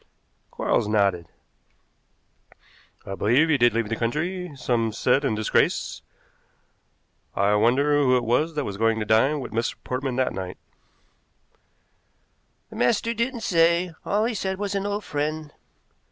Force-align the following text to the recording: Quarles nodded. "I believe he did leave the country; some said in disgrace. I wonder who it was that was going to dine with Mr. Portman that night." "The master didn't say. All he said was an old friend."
Quarles 0.49 0.87
nodded. 0.87 1.27
"I 3.05 3.13
believe 3.13 3.49
he 3.49 3.57
did 3.59 3.75
leave 3.75 3.87
the 3.89 3.95
country; 3.95 4.51
some 4.55 4.91
said 4.91 5.23
in 5.23 5.35
disgrace. 5.35 6.01
I 7.35 7.53
wonder 7.53 7.93
who 8.01 8.17
it 8.17 8.23
was 8.23 8.55
that 8.55 8.65
was 8.65 8.77
going 8.77 8.97
to 8.97 9.05
dine 9.05 9.41
with 9.41 9.51
Mr. 9.53 9.75
Portman 9.83 10.15
that 10.15 10.33
night." 10.33 10.57
"The 12.71 12.77
master 12.77 13.13
didn't 13.13 13.41
say. 13.41 13.93
All 14.03 14.25
he 14.25 14.33
said 14.33 14.57
was 14.57 14.73
an 14.73 14.87
old 14.87 15.03
friend." 15.03 15.53